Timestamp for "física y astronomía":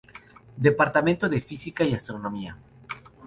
1.41-2.57